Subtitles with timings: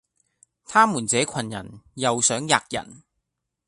[0.65, 3.03] 他們這羣人，又想喫人，